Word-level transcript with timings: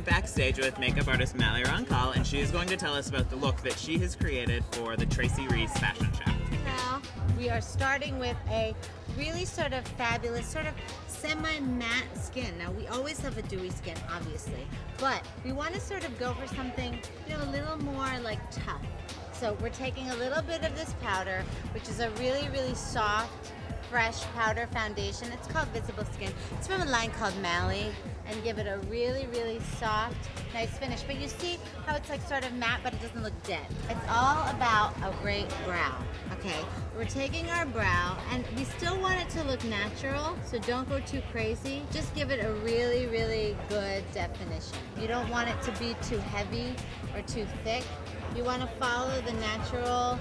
backstage 0.00 0.58
with 0.58 0.78
makeup 0.78 1.08
artist 1.08 1.34
Mally 1.34 1.62
Roncal, 1.62 2.14
and 2.16 2.26
she 2.26 2.40
is 2.40 2.50
going 2.50 2.68
to 2.68 2.76
tell 2.76 2.94
us 2.94 3.08
about 3.08 3.30
the 3.30 3.36
look 3.36 3.60
that 3.62 3.78
she 3.78 3.98
has 3.98 4.16
created 4.16 4.64
for 4.72 4.96
the 4.96 5.06
Tracy 5.06 5.46
Reese 5.48 5.72
fashion 5.78 6.08
show. 6.12 6.32
Now, 6.64 7.02
we 7.38 7.50
are 7.50 7.60
starting 7.60 8.18
with 8.18 8.36
a 8.50 8.74
really 9.16 9.44
sort 9.44 9.72
of 9.72 9.86
fabulous, 9.86 10.46
sort 10.46 10.66
of 10.66 10.74
semi-matte 11.06 12.16
skin. 12.16 12.56
Now, 12.58 12.72
we 12.72 12.86
always 12.88 13.20
have 13.20 13.36
a 13.36 13.42
dewy 13.42 13.70
skin, 13.70 13.96
obviously, 14.14 14.66
but 14.98 15.22
we 15.44 15.52
want 15.52 15.74
to 15.74 15.80
sort 15.80 16.04
of 16.04 16.18
go 16.18 16.32
for 16.34 16.46
something, 16.54 16.98
you 17.28 17.36
know, 17.36 17.42
a 17.44 17.50
little 17.50 17.76
more 17.78 18.18
like 18.22 18.40
tough. 18.50 18.82
So 19.32 19.56
we're 19.60 19.70
taking 19.70 20.10
a 20.10 20.16
little 20.16 20.42
bit 20.42 20.64
of 20.64 20.76
this 20.76 20.94
powder, 21.02 21.44
which 21.72 21.88
is 21.88 22.00
a 22.00 22.10
really, 22.12 22.48
really 22.48 22.74
soft, 22.74 23.52
fresh 23.90 24.22
powder 24.36 24.68
foundation. 24.72 25.32
It's 25.32 25.48
called 25.48 25.68
Visible 25.68 26.04
Skin. 26.12 26.32
It's 26.56 26.66
from 26.66 26.82
a 26.82 26.86
line 26.86 27.10
called 27.10 27.36
Mally 27.42 27.86
and 28.30 28.42
give 28.44 28.58
it 28.58 28.66
a 28.66 28.78
really, 28.88 29.26
really 29.32 29.60
soft, 29.78 30.16
nice 30.54 30.70
finish. 30.78 31.02
But 31.02 31.20
you 31.20 31.28
see 31.28 31.58
how 31.86 31.96
it's 31.96 32.08
like 32.08 32.26
sort 32.28 32.44
of 32.44 32.52
matte, 32.54 32.80
but 32.82 32.94
it 32.94 33.02
doesn't 33.02 33.22
look 33.22 33.42
dead. 33.42 33.66
It's 33.88 34.08
all 34.08 34.48
about 34.50 34.94
a 35.02 35.12
great 35.22 35.48
brow, 35.64 35.96
okay? 36.34 36.64
We're 36.96 37.04
taking 37.04 37.48
our 37.50 37.66
brow 37.66 38.16
and 38.30 38.44
we 38.56 38.64
still 38.64 39.00
want 39.00 39.20
it 39.20 39.28
to 39.30 39.42
look 39.44 39.62
natural, 39.64 40.36
so 40.44 40.58
don't 40.60 40.88
go 40.88 41.00
too 41.00 41.22
crazy. 41.32 41.82
Just 41.92 42.14
give 42.14 42.30
it 42.30 42.44
a 42.44 42.52
really, 42.52 43.06
really 43.06 43.56
good 43.68 44.04
definition. 44.12 44.78
You 45.00 45.08
don't 45.08 45.28
want 45.30 45.48
it 45.48 45.60
to 45.62 45.72
be 45.78 45.96
too 46.02 46.18
heavy 46.18 46.74
or 47.14 47.22
too 47.22 47.46
thick. 47.64 47.84
You 48.36 48.44
want 48.44 48.62
to 48.62 48.68
follow 48.78 49.20
the 49.22 49.32
natural 49.34 50.18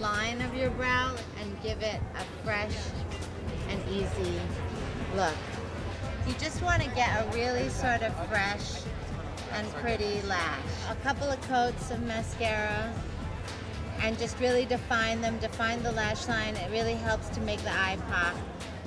line 0.00 0.42
of 0.42 0.54
your 0.54 0.70
brow 0.70 1.14
and 1.40 1.62
give 1.62 1.80
it 1.82 2.00
a 2.18 2.44
fresh 2.44 2.76
and 3.68 3.80
easy 3.88 4.40
look. 5.14 5.34
You 6.26 6.34
just 6.40 6.60
want 6.60 6.82
to 6.82 6.88
get 6.90 7.08
a 7.22 7.36
really 7.36 7.68
sort 7.68 8.02
of 8.02 8.12
fresh 8.28 8.82
and 9.52 9.68
pretty 9.74 10.20
lash. 10.22 10.58
A 10.90 10.96
couple 10.96 11.28
of 11.28 11.40
coats 11.42 11.92
of 11.92 12.02
mascara 12.02 12.92
and 14.00 14.18
just 14.18 14.38
really 14.40 14.64
define 14.64 15.20
them, 15.20 15.38
define 15.38 15.84
the 15.84 15.92
lash 15.92 16.26
line. 16.26 16.56
It 16.56 16.68
really 16.72 16.94
helps 16.94 17.28
to 17.28 17.40
make 17.40 17.60
the 17.60 17.70
eye 17.70 17.96
pop. 18.10 18.34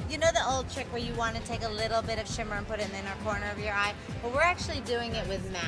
You 0.10 0.18
know 0.18 0.28
the 0.34 0.46
old 0.50 0.70
trick 0.70 0.92
where 0.92 1.02
you 1.02 1.14
want 1.14 1.38
to 1.38 1.42
take 1.44 1.64
a 1.64 1.70
little 1.70 2.02
bit 2.02 2.20
of 2.20 2.28
shimmer 2.28 2.56
and 2.56 2.68
put 2.68 2.80
it 2.80 2.88
in 2.88 2.92
the 2.92 2.98
inner 2.98 3.16
corner 3.24 3.50
of 3.52 3.60
your 3.60 3.74
eye? 3.74 3.94
Well, 4.22 4.34
we're 4.34 4.42
actually 4.42 4.82
doing 4.82 5.16
it 5.16 5.26
with 5.30 5.50
matte 5.54 5.64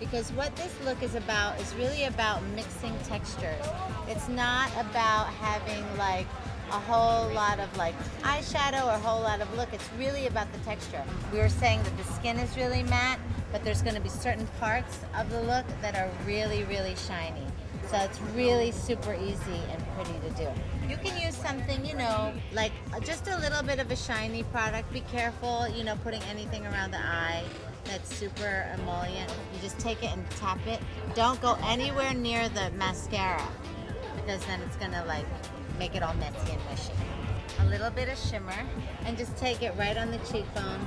because 0.00 0.32
what 0.32 0.56
this 0.56 0.74
look 0.86 1.02
is 1.02 1.14
about 1.14 1.60
is 1.60 1.74
really 1.74 2.04
about 2.04 2.42
mixing 2.54 2.96
textures. 3.04 3.66
It's 4.08 4.28
not 4.28 4.70
about 4.72 5.26
having 5.34 5.84
like 5.98 6.26
a 6.70 6.78
whole 6.80 7.32
lot 7.32 7.58
of 7.60 7.76
like 7.76 7.94
eyeshadow 8.22 8.86
or 8.86 8.90
a 8.90 8.98
whole 8.98 9.22
lot 9.22 9.40
of 9.40 9.54
look. 9.56 9.72
It's 9.72 9.88
really 9.98 10.26
about 10.26 10.52
the 10.52 10.58
texture. 10.60 11.02
We 11.32 11.38
were 11.38 11.48
saying 11.48 11.82
that 11.82 11.96
the 11.96 12.04
skin 12.04 12.38
is 12.38 12.56
really 12.56 12.82
matte, 12.84 13.18
but 13.52 13.64
there's 13.64 13.82
going 13.82 13.94
to 13.94 14.00
be 14.00 14.08
certain 14.08 14.46
parts 14.58 14.98
of 15.16 15.30
the 15.30 15.40
look 15.42 15.66
that 15.82 15.94
are 15.94 16.10
really, 16.26 16.64
really 16.64 16.96
shiny. 16.96 17.46
So 17.90 17.98
it's 17.98 18.20
really 18.34 18.72
super 18.72 19.14
easy 19.14 19.60
and 19.70 19.84
pretty 19.94 20.18
to 20.28 20.30
do. 20.44 20.48
You 20.88 20.96
can 20.96 21.20
use 21.20 21.36
something, 21.36 21.84
you 21.84 21.94
know, 21.94 22.32
like 22.52 22.72
just 23.04 23.28
a 23.28 23.36
little 23.38 23.62
bit 23.62 23.78
of 23.78 23.90
a 23.90 23.96
shiny 23.96 24.42
product. 24.44 24.92
Be 24.92 25.00
careful, 25.00 25.68
you 25.68 25.84
know, 25.84 25.94
putting 26.02 26.22
anything 26.24 26.66
around 26.66 26.92
the 26.92 26.98
eye 26.98 27.44
that's 27.84 28.14
super 28.16 28.66
emollient. 28.74 29.30
You 29.54 29.60
just 29.60 29.78
take 29.78 30.02
it 30.02 30.12
and 30.12 30.28
tap 30.30 30.66
it. 30.66 30.80
Don't 31.14 31.40
go 31.42 31.58
anywhere 31.64 32.14
near 32.14 32.48
the 32.48 32.70
mascara 32.78 33.46
because 34.16 34.44
then 34.46 34.60
it's 34.62 34.76
gonna 34.76 35.04
like 35.06 35.26
make 35.78 35.94
it 35.94 36.02
all 36.02 36.14
messy 36.14 36.52
and 36.52 36.60
mushy. 36.64 36.92
A 37.60 37.64
little 37.66 37.90
bit 37.90 38.08
of 38.08 38.18
shimmer 38.18 38.66
and 39.04 39.16
just 39.16 39.36
take 39.36 39.62
it 39.62 39.74
right 39.76 39.96
on 39.96 40.10
the 40.10 40.18
cheekbone 40.18 40.86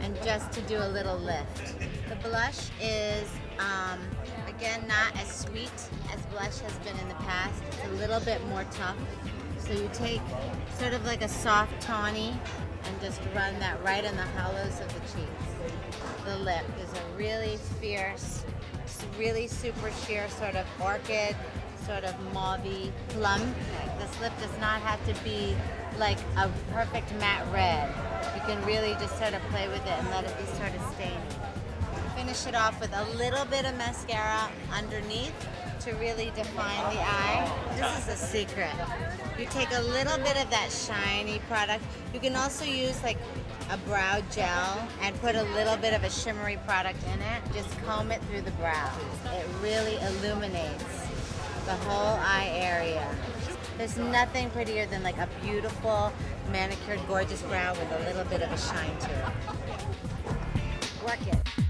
and 0.00 0.14
just 0.22 0.52
to 0.52 0.60
do 0.62 0.76
a 0.78 0.88
little 0.88 1.18
lift. 1.18 1.78
The 2.08 2.16
blush 2.16 2.70
is, 2.80 3.28
um, 3.58 4.00
again, 4.46 4.86
not 4.86 5.16
as 5.20 5.28
sweet 5.28 5.72
as 6.12 6.20
blush 6.26 6.58
has 6.58 6.78
been 6.84 6.98
in 6.98 7.08
the 7.08 7.14
past. 7.14 7.62
It's 7.68 7.84
a 7.84 7.92
little 7.92 8.20
bit 8.20 8.44
more 8.48 8.64
tough. 8.72 8.96
So 9.58 9.72
you 9.72 9.90
take 9.92 10.20
sort 10.78 10.92
of 10.92 11.04
like 11.06 11.22
a 11.22 11.28
soft 11.28 11.80
tawny 11.80 12.38
and 12.84 13.00
just 13.00 13.20
run 13.34 13.58
that 13.58 13.82
right 13.82 14.04
in 14.04 14.14
the 14.16 14.22
hollows 14.22 14.80
of 14.80 14.88
the 14.94 15.00
cheeks. 15.00 15.44
The 16.24 16.38
lip 16.38 16.64
is 16.80 16.92
a 16.92 17.16
really 17.16 17.58
fierce, 17.80 18.44
really 19.18 19.46
super 19.46 19.90
sheer 20.06 20.28
sort 20.30 20.56
of 20.56 20.66
orchid, 20.80 21.36
sort 21.86 22.04
of 22.04 22.14
mauvey 22.32 22.90
plum. 23.08 23.40
This 23.98 24.20
lip 24.20 24.32
does 24.40 24.58
not 24.60 24.80
have 24.82 25.04
to 25.06 25.24
be 25.24 25.56
like 25.98 26.18
a 26.36 26.50
perfect 26.72 27.12
matte 27.18 27.46
red. 27.52 27.88
You 28.34 28.42
can 28.42 28.64
really 28.66 28.94
just 28.94 29.16
sort 29.18 29.34
of 29.34 29.42
play 29.50 29.68
with 29.68 29.84
it 29.84 29.92
and 29.92 30.10
let 30.10 30.24
it 30.24 30.36
be 30.38 30.44
sort 30.56 30.74
of 30.74 30.94
stainy. 30.94 31.16
Finish 32.16 32.46
it 32.46 32.54
off 32.54 32.80
with 32.80 32.92
a 32.94 33.04
little 33.18 33.44
bit 33.44 33.66
of 33.66 33.76
mascara 33.76 34.48
underneath 34.72 35.34
to 35.80 35.92
really 35.96 36.32
define 36.34 36.94
the 36.94 37.00
eye. 37.02 37.46
This 37.76 38.08
is 38.08 38.14
a 38.14 38.16
secret. 38.16 38.72
You 39.38 39.44
take 39.50 39.70
a 39.72 39.82
little 39.82 40.16
bit 40.16 40.42
of 40.42 40.48
that 40.48 40.72
shiny 40.72 41.40
product. 41.40 41.84
You 42.14 42.20
can 42.20 42.34
also 42.34 42.64
use 42.64 43.02
like 43.02 43.18
a 43.70 43.76
brow 43.86 44.22
gel 44.32 44.88
and 45.02 45.14
put 45.20 45.34
a 45.34 45.42
little 45.42 45.76
bit 45.76 45.92
of 45.92 46.04
a 46.04 46.10
shimmery 46.10 46.58
product 46.66 47.04
in 47.12 47.20
it. 47.20 47.42
Just 47.52 47.70
comb 47.82 48.10
it 48.10 48.22
through 48.30 48.40
the 48.40 48.50
brow. 48.52 48.90
It 49.34 49.46
really 49.62 49.96
illuminates 49.96 50.84
the 51.66 51.74
whole 51.84 52.18
eye 52.22 52.50
area. 52.54 53.06
There's 53.76 53.98
nothing 53.98 54.48
prettier 54.50 54.86
than 54.86 55.02
like 55.02 55.18
a 55.18 55.28
beautiful, 55.42 56.14
manicured, 56.50 57.00
gorgeous 57.06 57.42
brow 57.42 57.74
with 57.74 57.92
a 57.92 57.98
little 58.06 58.24
bit 58.24 58.40
of 58.40 58.50
a 58.50 58.56
shine 58.56 58.98
to 59.00 59.10
it. 59.10 59.32
Work 61.04 61.26
it. 61.26 61.65